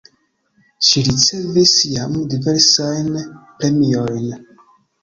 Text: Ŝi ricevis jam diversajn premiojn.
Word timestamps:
Ŝi 0.87 1.03
ricevis 1.09 1.75
jam 1.91 2.17
diversajn 2.35 3.13
premiojn. 3.61 4.39